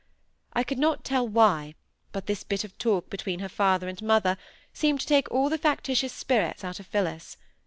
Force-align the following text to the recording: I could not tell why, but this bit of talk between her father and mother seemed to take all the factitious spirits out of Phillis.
I 0.53 0.63
could 0.63 0.79
not 0.79 1.03
tell 1.05 1.27
why, 1.27 1.75
but 2.11 2.25
this 2.25 2.43
bit 2.43 2.63
of 2.63 2.75
talk 2.79 3.07
between 3.11 3.37
her 3.37 3.47
father 3.47 3.87
and 3.87 4.01
mother 4.01 4.35
seemed 4.73 5.01
to 5.01 5.05
take 5.05 5.29
all 5.29 5.47
the 5.47 5.59
factitious 5.59 6.11
spirits 6.11 6.63
out 6.63 6.79
of 6.79 6.87
Phillis. 6.87 7.37